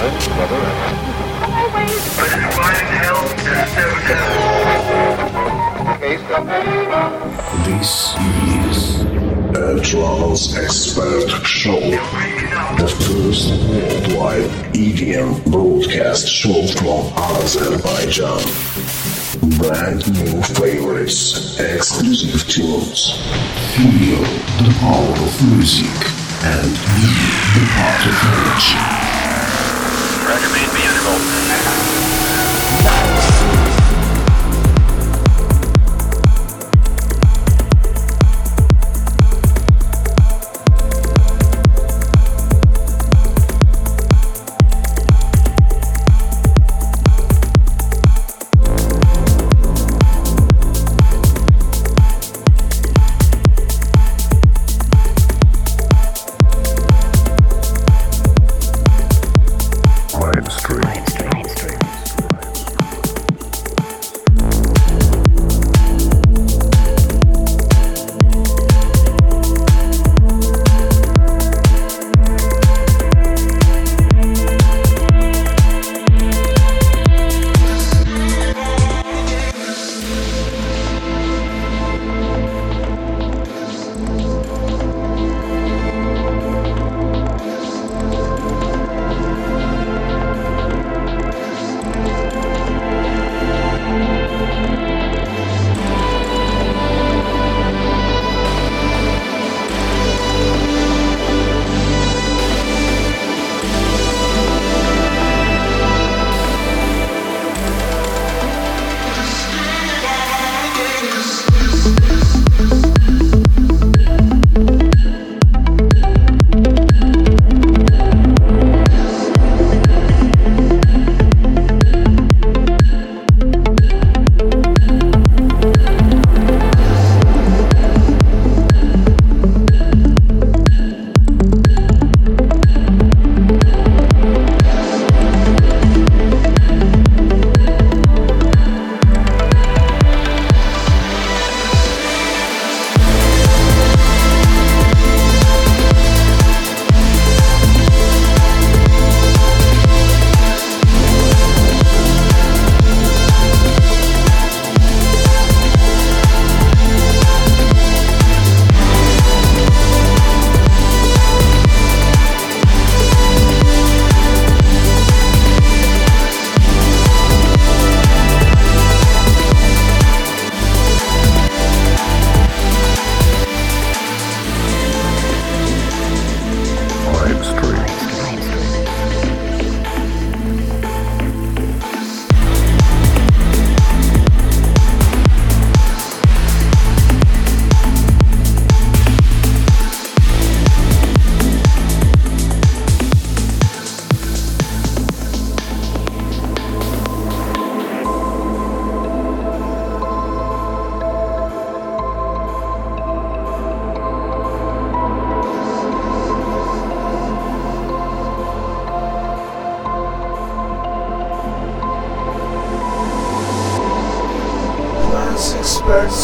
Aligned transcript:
This 0.00 0.08
is 8.48 9.02
a 9.54 9.78
Trance 9.82 10.56
Expert 10.56 11.28
Show, 11.44 11.78
the 12.78 12.88
first 12.88 13.50
worldwide 13.68 14.48
EDM 14.72 15.44
broadcast 15.52 16.26
show 16.26 16.66
from 16.78 17.12
Azerbaijan. 17.18 18.40
Brand 19.58 20.00
new 20.14 20.40
favorites, 20.40 21.60
exclusive 21.60 22.48
tunes. 22.48 23.18
Feel 23.76 24.24
the 24.64 24.74
power 24.80 25.12
of 25.12 25.42
music 25.52 25.92
and 26.42 26.72
be 26.72 27.04
the 27.52 27.66
part 27.76 28.06
of 28.06 28.14
energy. 28.24 29.09
Record 30.30 30.52
made 30.52 30.70
beautiful. 30.70 31.49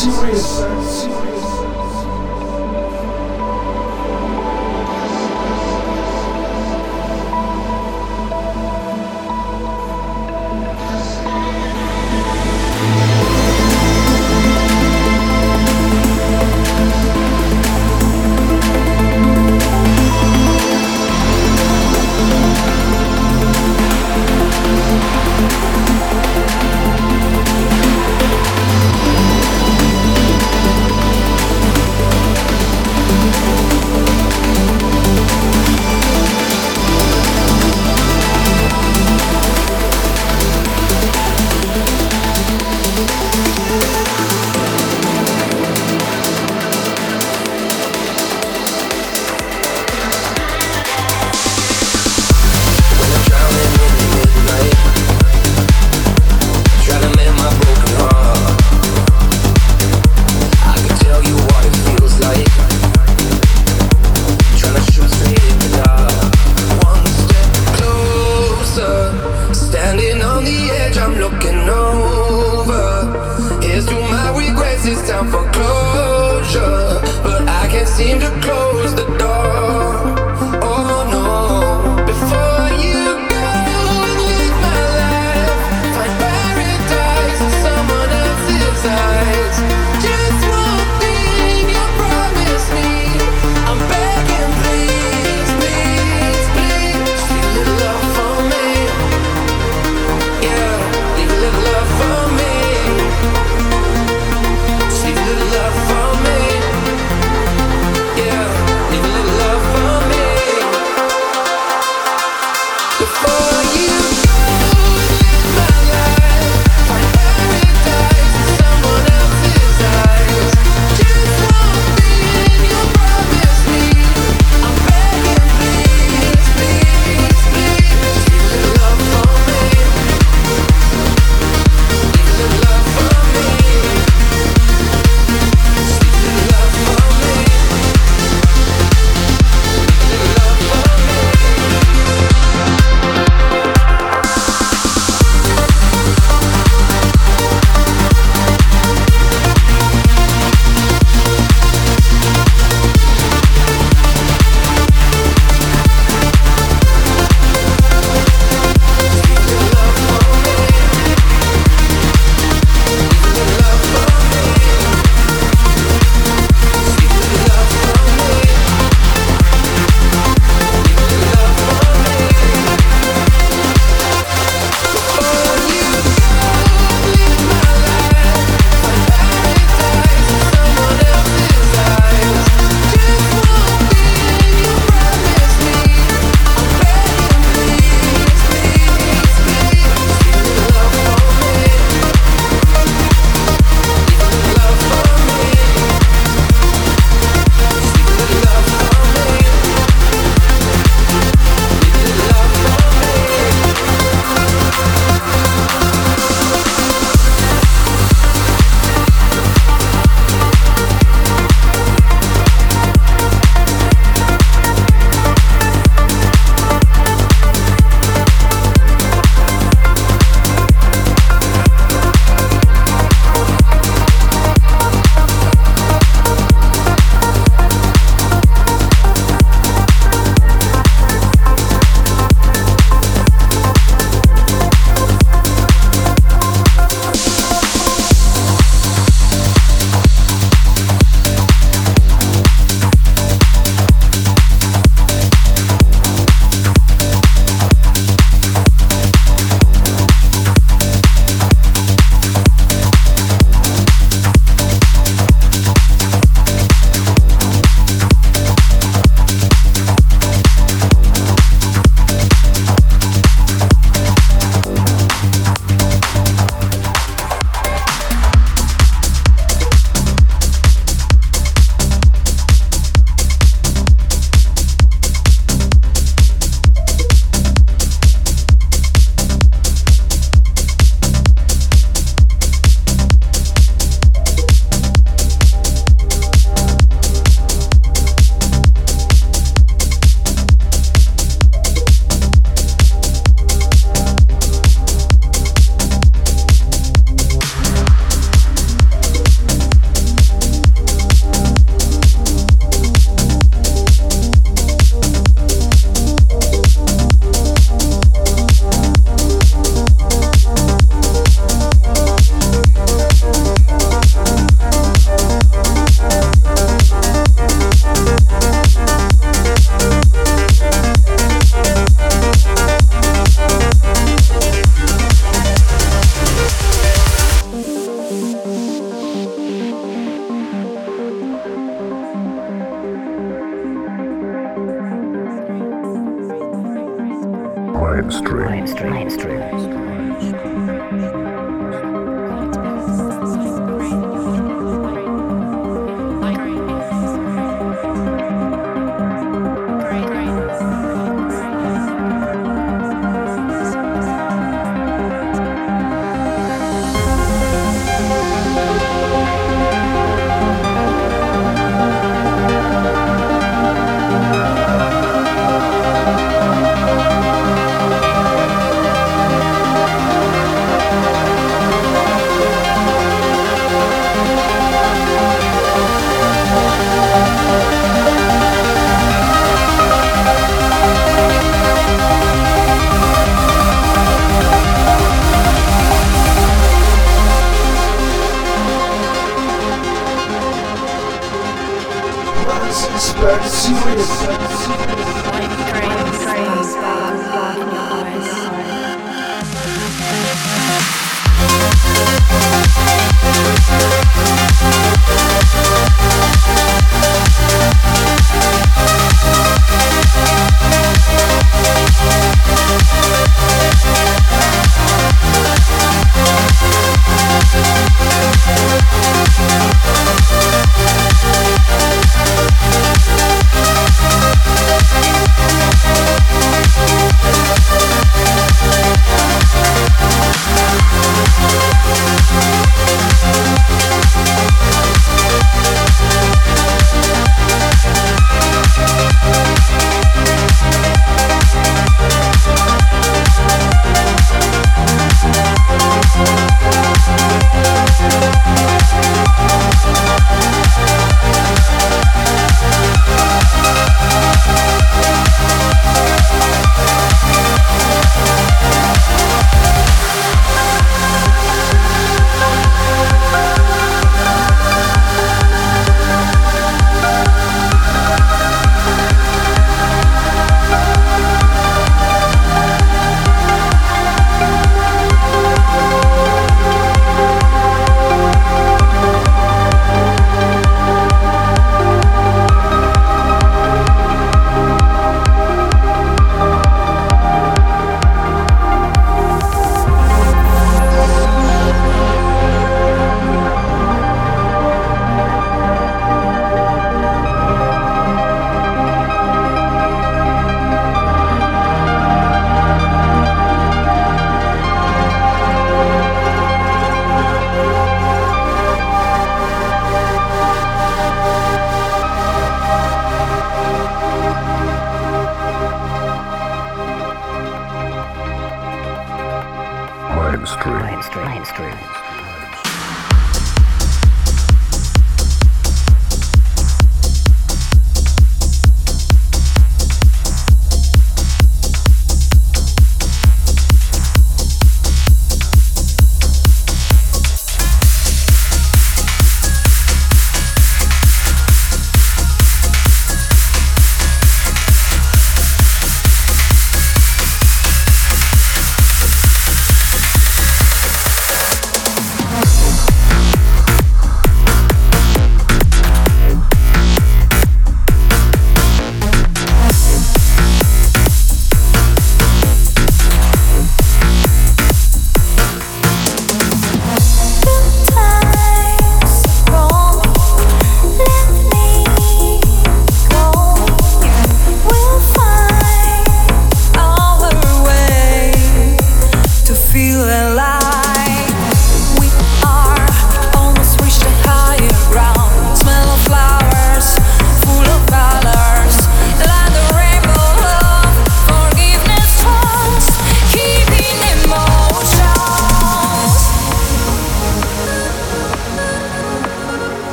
serious. 0.00 0.46
serious. 1.02 1.39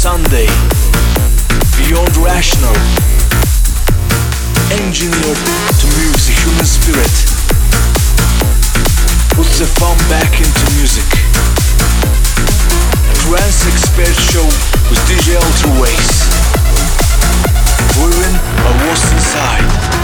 Sunday, 0.00 0.46
beyond 1.76 2.16
rational, 2.16 2.72
engineered 4.72 5.36
to 5.76 5.86
move 5.92 6.16
the 6.24 6.32
human 6.40 6.64
spirit, 6.64 7.16
puts 9.36 9.58
the 9.58 9.66
fun 9.76 9.98
back 10.08 10.32
into 10.40 10.72
music. 10.72 11.04
A 13.10 13.14
trance 13.28 13.66
expert 13.68 14.16
show 14.32 14.46
with 14.88 15.00
DJ 15.04 15.36
Ultra 15.36 15.82
Waves. 15.82 16.32
We're 18.00 18.88
what's 18.88 19.12
inside. 19.12 19.99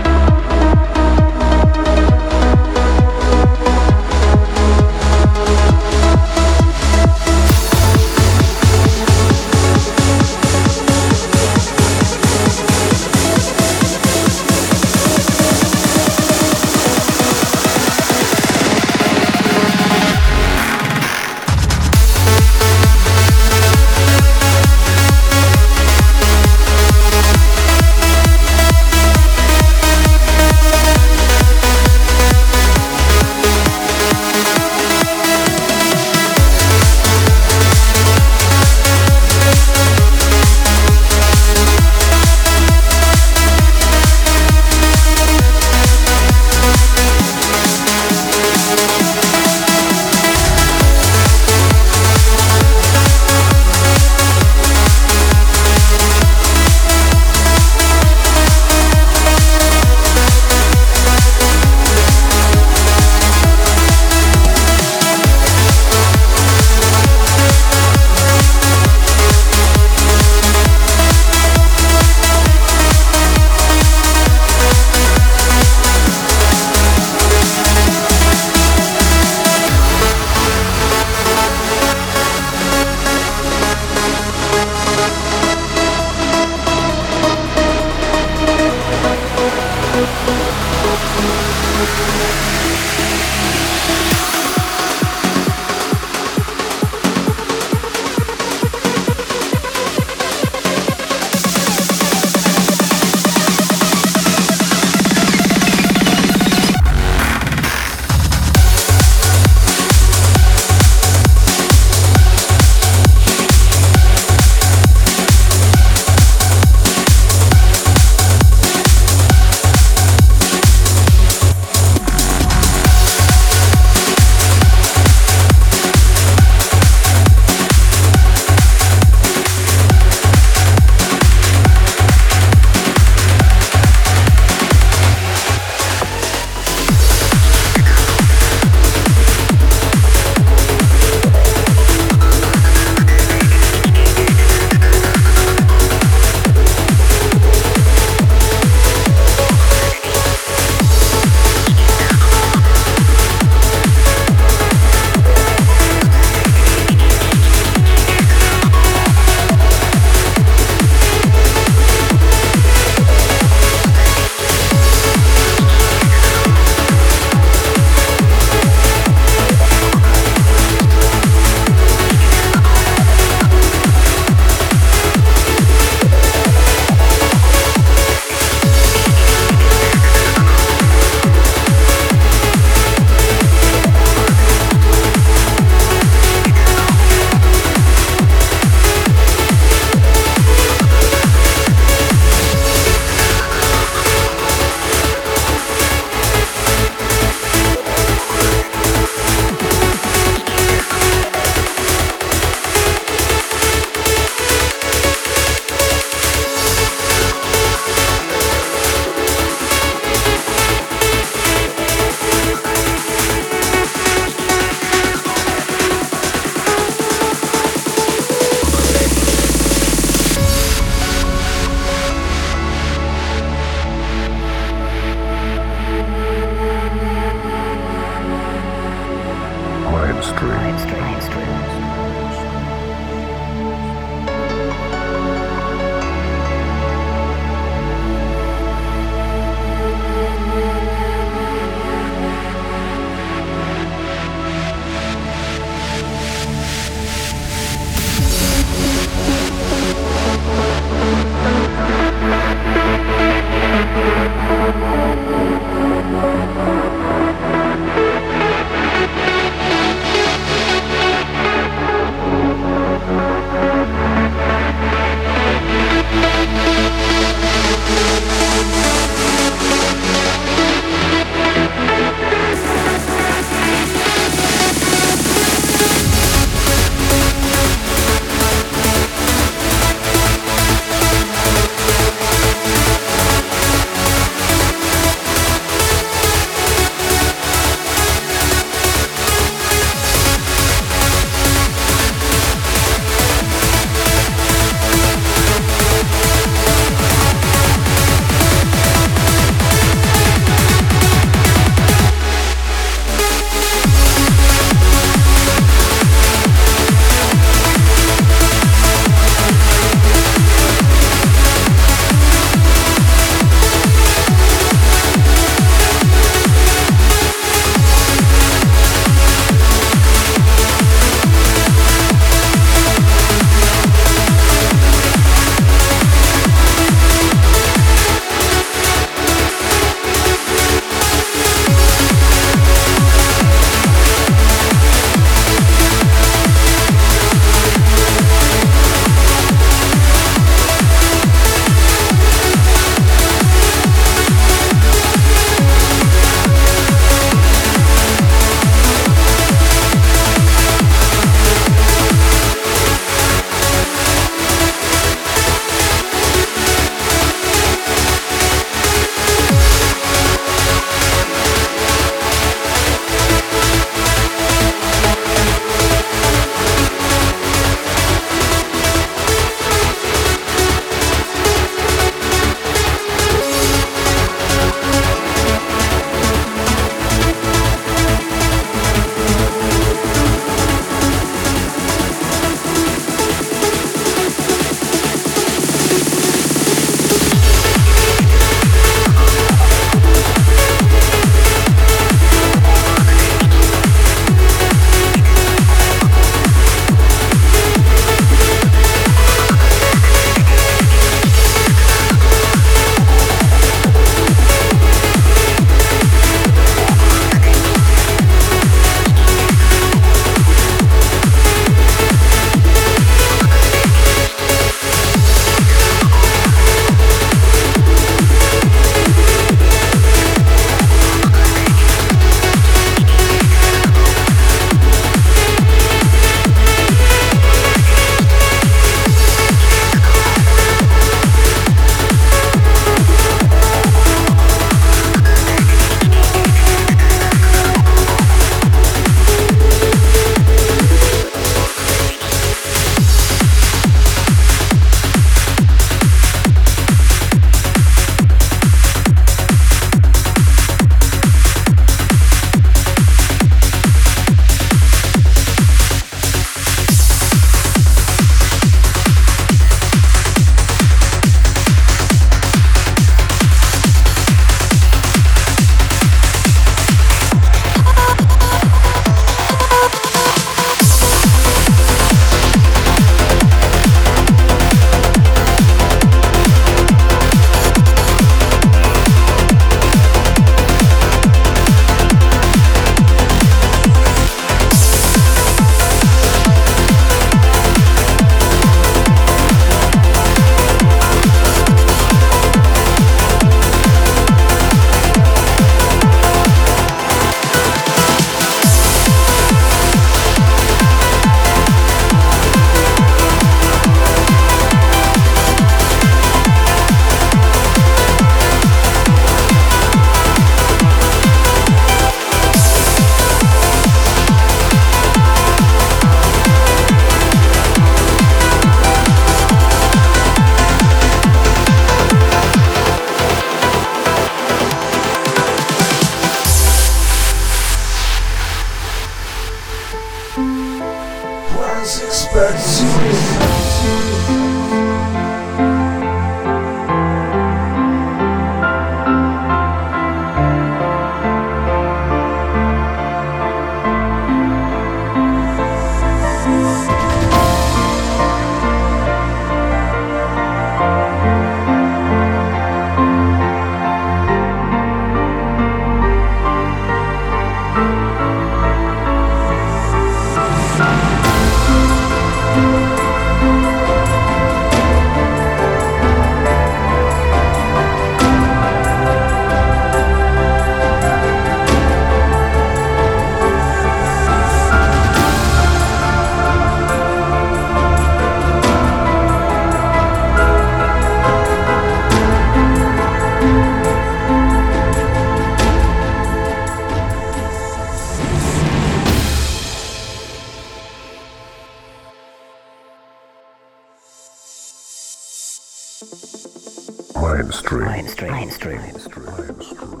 Mainstream. 597.51 597.83
Mainstream. 597.83 598.31
Mainstream. 598.31 598.77
Mainstream. 598.77 600.00